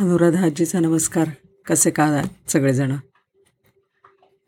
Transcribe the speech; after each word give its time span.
अनुराधा 0.00 0.44
आजीचा 0.44 0.80
नमस्कार. 0.80 1.28
कसे 1.66 1.90
का 1.90 2.22
सगळेजण? 2.48 2.96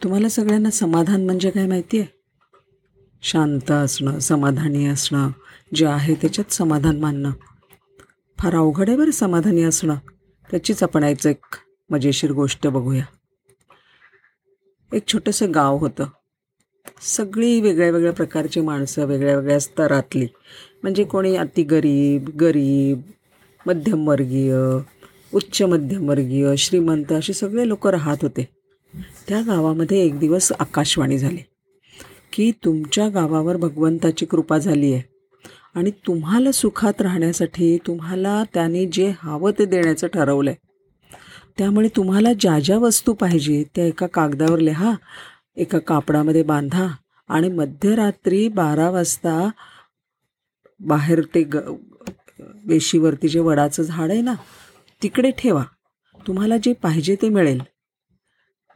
तुम्हाला 0.03 0.29
सगळ्यांना 0.29 0.71
समाधान 0.71 1.25
म्हणजे 1.25 1.51
काय 1.51 1.67
माहिती 1.67 1.99
आहे? 1.99 2.15
शांत 3.23 3.71
असणं 3.71 4.19
समाधानी 4.19 4.87
असणं 4.87 5.31
जे 5.75 5.87
आहे 5.87 6.15
त्याच्यात 6.15 6.53
समाधान 6.53 7.01
मानणं. 7.01 7.31
फार 8.39 8.55
अवघड 8.55 8.89
आहे 8.89 8.99
बरं 8.99 9.11
समाधानी 9.11 9.63
असणं. 9.63 9.95
त्याचीच 10.51 10.83
आपण 10.83 11.03
यायचं 11.03 11.31
एक 11.31 11.45
मजेशीर 11.91 12.33
गोष्ट 12.33 12.67
बघूया. 12.67 13.05
एक 14.93 15.07
छोटंसं 15.09 15.55
गाव 15.55 15.77
होतं. 15.77 16.07
सगळी 17.03 17.61
वेगळ्या 17.61 17.91
वेगळ्या 17.91 18.13
प्रकारची 18.13 18.61
माणसं 18.61 19.05
वेगळ्या 19.05 19.37
वेगळ्या 19.37 19.61
स्तरातली. 19.61 20.27
म्हणजे 20.83 21.05
कोणी 21.05 21.37
अति 21.37 21.63
गरीब 21.63 22.29
गरीब 22.29 23.01
मध्यमवर्गीय 23.67 24.57
उच्च 25.33 25.61
मध्यमवर्गीय 25.63 26.55
श्रीमंत 26.59 27.13
असे 27.13 27.33
सगळे 27.33 27.69
लोक 27.69 27.87
राहत 27.87 28.23
होते. 28.23 28.45
त्या 29.29 29.41
गावामध्ये 29.47 30.01
एक 30.05 30.19
दिवस 30.19 30.51
आकाशवाणी 30.53 31.19
झाली 31.19 31.41
की 32.33 32.51
तुमच्या 32.65 33.09
गावावर 33.09 33.57
भगवंताची 33.57 34.27
कृपा 34.27 34.59
झाली 34.59 34.93
आहे 34.93 35.03
आणि 35.75 35.91
तुम्हाला 36.07 36.53
सुखात 36.53 37.01
राहण्यासाठी 37.03 37.77
तुम्हाला 37.87 38.43
त्याने 38.55 38.85
जे 38.87 39.13
हवं 39.21 39.51
ते 39.59 39.65
देण्याचं 39.65 40.07
ठरवलं 40.07 40.51
आहे 40.51 40.71
त्यामुळे 41.59 41.89
तुम्हाला 41.97 42.33
ज्या 42.33 42.59
ज्या 42.59 42.79
वस्तू 42.79 43.13
पाहिजे 43.13 43.63
त्या 43.75 43.85
एका 43.85 44.07
कागदावर 44.07 44.59
लिहा 44.59 44.93
एका 45.57 45.79
कापडामध्ये 45.79 46.43
बांधा 46.43 46.87
आणि 47.29 47.49
मध्यरात्री 47.49 48.47
बारा 48.49 48.91
वाजता 48.91 49.49
बाहेर 50.81 51.21
ते 51.35 51.43
ग 51.45 51.61
वेशीवरती 52.67 53.29
जे 53.29 53.41
वडाचं 53.41 53.83
झाड 53.83 54.11
आहे 54.11 54.21
ना 54.21 54.35
तिकडे 55.03 55.31
ठेवा. 55.31 55.65
तुम्हाला 56.27 56.57
जे 56.57 56.73
पाहिजे 56.73 57.17
ते 57.23 57.29
मिळेल. 57.29 57.63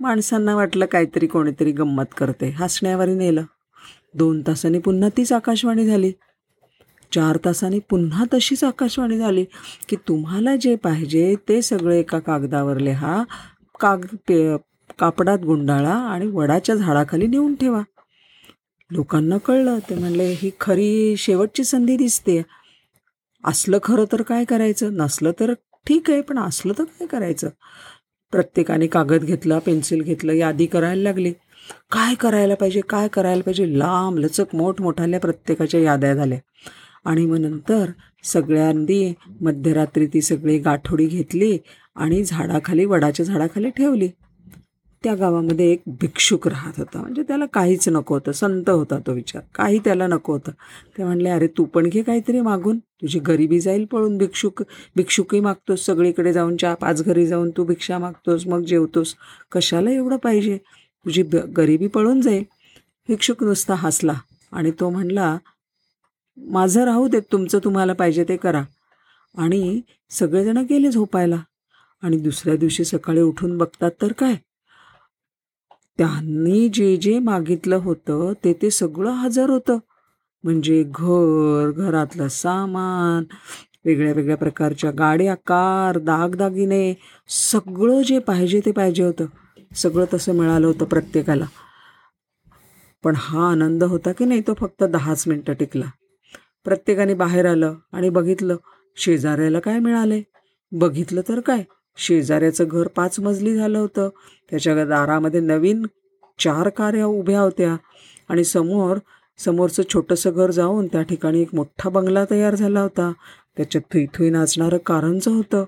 माणसांना 0.01 0.57
वाटलं 0.57 0.87
काहीतरी 0.87 1.27
कोणीतरी 1.27 1.73
गंमत 1.73 2.05
करते. 2.17 2.49
हसण्यावर 2.49 3.09
नेलं. 3.09 3.43
दोन 4.15 4.43
तासांनी 4.47 4.79
पुन्हा 4.79 5.09
तीच 5.17 5.33
आकाशवाणी 5.33 5.87
झाली. 5.87 6.13
चार 7.13 7.39
तासांनी 7.45 7.79
पुन्हा 7.79 8.25
तशीच 8.35 8.65
आकाशवाणी 8.65 9.19
झाली 9.19 9.45
की 9.89 9.97
तुम्हाला 9.97 10.57
जे 10.57 10.77
पाहिजे 10.77 11.35
ते 11.49 11.63
सगळे 11.63 12.01
एका 12.01 12.19
कागदावर 12.19 12.79
लिहा. 12.79 13.25
काग 13.81 13.99
पे 14.13 14.57
कापडात 14.99 15.39
गुंडाळा 15.39 15.95
आणि 15.95 16.27
वडाच्या 16.27 16.75
झाडाखाली 16.75 17.27
नेऊन 17.27 17.55
ठेवा. 17.55 17.83
लोकांना 18.91 19.39
कळलं. 19.39 19.79
ते 19.79 19.95
म्हणले 19.95 20.25
ही 20.25 20.51
खरी 20.61 21.15
शेवटची 21.17 21.65
संधी 21.65 21.97
दिसते 21.97 22.43
असलं 23.45 23.79
खरं 23.83 24.05
तर 24.13 24.23
काय 24.23 24.45
करायचं? 24.45 24.93
नसलं 24.93 25.33
तर 25.41 25.53
ठीक 25.87 26.11
आहे 26.11 26.20
पण 26.20 26.39
असलं 26.39 26.73
तर 26.79 26.84
काय 26.84 27.06
करायचं? 27.06 27.48
प्रत्येकाने 28.33 28.87
कागद 28.87 29.25
घेतला 29.25 29.59
पेन्सिल 29.59 30.03
घेतलं 30.03 30.33
यादी 30.33 30.67
करायला 30.67 31.03
लागली. 31.03 31.33
काय 31.93 32.15
करायला 32.15 32.55
पाहिजे? 32.55 32.81
काय 32.81 33.09
करायला 33.09 33.43
पाहिजे? 33.43 33.78
लांब 33.78 34.19
लचक 34.19 34.55
मोठमोठाल्या 34.55 35.20
प्रत्येकाच्या 35.20 35.81
याद्या 35.81 36.15
झाल्या. 36.15 36.39
आणि 37.05 37.27
मग 37.27 37.37
नंतर 37.37 37.84
सगळ्यांनी 38.25 39.15
मध्यरात्री 39.41 40.06
ती 40.06 40.23
सगळी 40.23 40.59
गाठोडी 40.59 41.06
घेतली 41.06 41.59
आणि 41.97 42.25
झाडाखाली 42.25 42.84
वडाच्या 42.84 43.27
झाडाखाली 43.27 43.71
ठेवली. 43.71 44.09
त्या 45.07 45.15
गावामध्ये 45.15 45.71
एक 45.73 45.83
भिक्षुक 45.87 46.49
राहत 46.49 46.73
होता. 46.77 47.01
म्हणजे 47.01 47.23
त्याला 47.23 47.47
काहीच 47.47 47.89
नको 47.89 48.15
होतं. 48.15 48.33
संत 48.33 48.71
होता 48.71 48.99
तो 49.07 49.12
विचार. 49.12 49.43
काही 49.55 49.79
त्याला 49.79 50.07
नको 50.07 50.33
होतं. 50.33 50.51
ते 50.99 51.05
म्हणले 51.05 51.29
अरे 51.29 51.47
तू 51.47 51.65
पण 51.65 51.89
घे 51.89 52.03
काहीतरी 52.03 52.41
मागून. 52.41 52.79
तुझी 52.79 53.19
गरिबी 53.19 53.61
जाईल 53.61 53.84
पळून 53.84 54.19
भिक्षुक. 54.19 54.62
भिक्षुकही 54.97 55.41
मागतोस. 55.41 55.84
सगळीकडे 55.87 56.33
जाऊन 56.33 56.57
चहा 56.57 56.75
पाच 56.75 57.03
घरी 57.05 57.27
जाऊन 57.27 57.51
तू 57.51 57.65
भिक्षा 57.65 57.99
मागतोस. 57.99 58.47
मग 58.47 58.65
जेवतोस. 58.65 59.15
कशाला 59.53 59.91
एवढं 59.91 60.17
पाहिजे? 60.17 60.59
तुझी 61.05 61.23
ब 61.23 61.37
गरिबी 61.57 61.87
पळून 61.87 62.21
जाईल. 62.21 62.45
भिक्षुक 63.09 63.44
नुसता 63.44 63.75
हसला 63.75 64.15
आणि 64.53 64.71
तो 64.71 64.91
म्हणला 64.91 65.38
माझं 66.37 66.84
राहू 66.84 67.09
देत. 67.09 67.23
तुमचं 67.33 67.59
तुम्हाला 67.59 67.93
पाहिजे 67.93 68.25
ते 68.25 68.37
करा. 68.37 68.62
आणि 69.38 69.81
सगळेजण 70.11 70.59
गेले 70.59 70.91
झोपायला. 70.91 71.41
आणि 72.03 72.17
दुसऱ्या 72.17 72.56
दिवशी 72.56 72.84
सकाळी 72.84 73.21
उठून 73.21 73.59
बघतात 73.59 73.91
तर 74.03 74.12
काय? 74.12 74.34
त्यांनी 75.99 76.69
जे 76.69 76.97
जे 76.97 77.19
मागितलं 77.19 77.77
होतं 77.77 78.33
ते 78.45 78.53
ते 78.53 78.71
सगळं 78.71 79.11
हजर 79.11 79.51
होतं. 79.51 79.79
म्हणजे 80.45 80.83
घर 80.83 81.71
घरातलं 81.71 82.29
सामान 82.29 83.25
वेगळ्या 83.84 84.12
वेगळ्या 84.12 84.37
प्रकारच्या 84.37 84.91
गाड्या 84.91 85.35
कार 85.35 85.99
दागदागिने 85.99 86.95
सगळं 87.29 88.03
जे 88.03 88.19
पाहिजे 88.19 88.61
ते 88.67 88.73
पाहिजे 88.73 89.05
होतं. 89.05 89.27
सगळं 89.77 90.05
तसं 90.15 90.35
मिळालं 90.35 90.67
होतं 90.67 90.85
प्रत्येकाला. 90.85 91.45
पण 93.05 93.15
हा 93.17 93.51
आनंद 93.51 93.85
होता 93.85 94.12
की 94.12 94.25
नाही 94.25 94.41
तो 94.41 94.55
फक्त 94.55 94.85
दहाच 94.85 95.25
मिनटं 95.29 95.53
टिकला. 95.53 95.87
प्रत्येकाने 96.65 97.15
बाहेर 97.15 97.47
आलं 97.47 97.75
आणि 97.93 98.09
बघितलं 98.11 98.56
शेजाऱ्याला 98.97 99.61
काय 99.61 99.79
मिळाले 99.79 100.23
बघितलं 100.73 101.21
तर 101.29 101.41
काय? 101.41 101.62
शेजाऱ्याचं 101.97 102.65
घर 102.69 102.89
पाच 102.89 103.21
मजली 103.21 103.55
झालं 103.55 103.79
होतं. 103.79 104.09
त्याच्या 104.51 104.84
दारामध्ये 104.84 105.41
नवीन 105.41 105.87
चार 106.39 106.69
कार्या 106.69 107.07
उभ्या 107.07 107.41
होत्या. 107.41 107.77
आणि 108.29 108.45
समोर 108.45 108.97
समोरचं 109.39 109.83
छोटंसं 109.95 110.31
घर 110.31 110.51
जाऊन 110.51 110.87
त्या 110.87 111.03
ठिकाणी 111.03 111.43
एक 111.43 111.55
मोठा 111.55 111.89
बंगला 111.89 112.25
तयार 112.31 112.55
झाला 112.55 112.81
होता. 112.81 113.12
त्याच्यात 113.56 113.93
थुई 113.93 114.06
थुई 114.06 114.31
नाचणारं 114.31 114.77
कारंचं 114.77 115.31
होतं. 115.31 115.65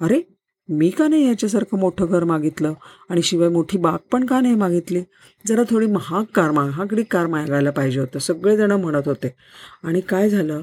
अरे 0.00 0.22
मी 0.68 0.90
का 0.90 1.08
नाही 1.08 1.28
याच्यासारखं 1.28 1.78
मोठं 1.78 2.06
घर 2.06 2.24
मागितलं? 2.24 2.72
आणि 3.08 3.22
शिवाय 3.22 3.48
मोठी 3.48 3.78
बाग 3.78 3.98
पण 4.12 4.26
का 4.26 4.40
नाही 4.40 4.54
मागितली? 4.54 5.02
जरा 5.46 5.62
थोडी 5.70 5.86
महाग 5.86 6.24
कार 6.24 6.50
महागडी 6.50 7.02
कार 7.02 7.26
मागायला 7.26 7.70
पाहिजे 7.70 8.00
होतं 8.00 8.18
सगळेजणं 8.18 8.76
म्हणत 8.76 9.02
होते. 9.06 9.34
आणि 9.84 10.00
काय 10.00 10.30
झालं? 10.30 10.60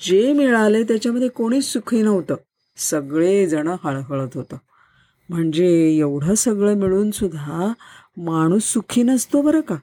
जे 0.00 0.32
मिळाले 0.32 0.82
त्याच्यामध्ये 0.82 1.28
कोणीच 1.28 1.64
सुखी 1.64 2.02
नव्हतं. 2.02 2.34
सगळेजणं 2.80 3.76
हळहळत 3.84 4.28
होतं. 4.34 4.56
म्हणजे 5.28 5.96
एवढं 5.98 6.34
सगळं 6.34 6.74
मिळून 6.74 7.10
सुद्धा 7.10 7.72
माणूस 8.16 8.62
सुखी 8.64 9.02
नसतो 9.02 9.42
बरं 9.42 9.60
का? 9.60 9.76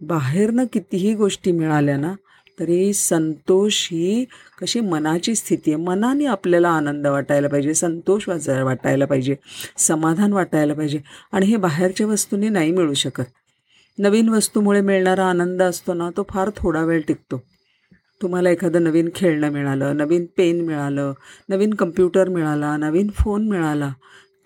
बाहेरनं 0.00 0.64
कितीही 0.72 1.14
गोष्टी 1.14 1.52
मिळाल्या 1.52 1.96
ना 1.96 2.14
तरी 2.60 2.92
संतोष 2.92 3.88
ही 3.92 4.24
कशी 4.60 4.80
मनाची 4.80 5.34
स्थिती 5.34 5.72
आहे. 5.72 5.82
मनाने 5.82 6.24
आपल्याला 6.24 6.68
आनंद 6.68 7.06
वाटायला 7.06 7.48
पाहिजे 7.48 7.74
संतोष 7.74 8.28
वाचा 8.28 8.64
वाटायला 8.64 9.04
पाहिजे 9.04 9.36
समाधान 9.78 10.32
वाटायला 10.32 10.74
पाहिजे. 10.74 11.00
आणि 11.32 11.46
हे 11.46 11.56
बाहेरच्या 11.56 12.06
वस्तूंनी 12.06 12.48
नाही 12.48 12.70
मिळू 12.70 12.94
शकत. 12.94 13.24
नवीन 13.98 14.28
वस्तूमुळे 14.28 14.80
मिळणारा 14.80 15.24
आनंद 15.24 15.62
असतो 15.62 15.94
ना 15.94 16.10
तो 16.16 16.26
फार 16.28 16.50
थोडा 16.56 16.84
वेळ 16.84 17.00
टिकतो. 17.08 17.42
तुम्हाला 18.24 18.50
एखादं 18.50 18.82
नवीन 18.84 19.08
खेळणं 19.14 19.50
मिळालं 19.50 19.96
नवीन 19.96 20.24
पेन 20.36 20.60
मिळालं 20.60 21.12
नवीन 21.48 21.74
कम्प्युटर 21.74 22.28
मिळाला 22.28 22.76
नवीन 22.76 23.10
फोन 23.14 23.48
मिळाला 23.48 23.92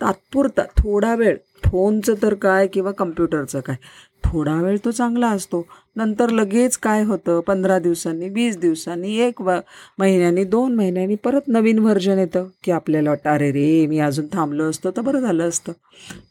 तात्पुरता 0.01 0.63
थोडा 0.77 1.15
वेळ 1.15 1.37
फोनचं 1.71 2.15
तर 2.23 2.35
काय 2.35 2.67
किंवा 2.67 2.91
कम्प्युटरचं 2.93 3.61
काय? 3.61 3.77
थोडा 4.25 4.55
वेळ 4.63 4.77
तो 4.85 4.91
चांगला 4.91 5.29
असतो. 5.29 5.67
नंतर 5.97 6.31
लगेच 6.31 6.77
काय 6.77 7.03
होतं? 7.05 7.41
पंधरा 7.41 7.79
दिवसांनी 7.79 8.29
वीस 8.29 8.57
दिवसांनी 8.59 9.17
एक 9.19 9.41
व 9.41 9.59
महिन्यानी 9.99 10.45
दोन 10.45 10.75
महिन्यांनी 10.75 11.15
परत 11.15 11.49
नवीन 11.49 11.79
व्हर्जन 11.79 12.19
येतं 12.19 12.47
की 12.65 12.71
आपल्याला 12.71 13.11
वाटतं 13.11 13.31
अरे 13.31 13.51
रे 13.53 13.87
मी 13.87 13.99
अजून 13.99 14.27
थांबलो 14.33 14.71
असतो 14.71 14.91
तर 14.91 15.01
बरं 15.01 15.21
झालं 15.21 15.49
असतं. 15.49 15.73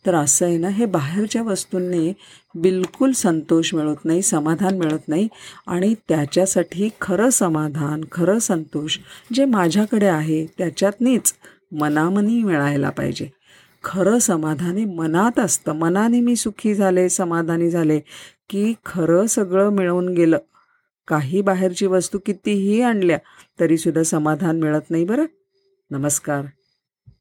तर 0.06 0.16
असं 0.16 0.46
आहे 0.46 0.58
ना 0.58 0.70
हे 0.70 0.86
बाहेरच्या 0.86 1.42
वस्तूंनी 1.42 2.14
बिलकुल 2.56 3.12
संतोष 3.12 3.74
मिळत 3.74 4.06
नाही 4.06 4.22
समाधान 4.22 4.78
मिळत 4.78 5.08
नाही. 5.08 5.28
आणि 5.68 5.94
त्याच्यासाठी 6.10 6.90
खरं 7.02 7.30
समाधान 7.30 8.02
खरं 8.12 8.40
संतोष 8.40 8.98
जे 9.34 9.46
माझ्याकडे 9.46 10.08
आहे 10.08 10.46
त्याच्यातनीच 10.58 11.34
मनामनी 11.72 12.44
मिळायला 12.44 12.90
पाहिजे. 12.90 13.37
खरं 13.84 14.20
समाधानी 14.20 14.86
मनात 14.86 15.40
असतं. 15.40 15.72
मनाने 15.72 16.20
मी 16.20 16.36
सुखी 16.36 16.76
झाले 16.76 17.10
समाधानी 17.10 17.70
झाले 17.70 18.00
की 18.50 18.74
खरं 18.86 19.26
सगळं 19.26 19.70
मिळून 19.70 20.10
गेलं. 20.10 20.38
काही 21.08 21.42
बाहेरची 21.42 21.86
वस्तू 21.86 22.20
कितीही 22.26 22.82
आणल्या 22.82 23.18
तरीसुद्धा 23.60 24.04
समाधान 24.04 24.60
मिळत 24.60 24.82
नाही 24.90 25.06
बरं. 25.06 25.26
नमस्कार. 25.92 26.46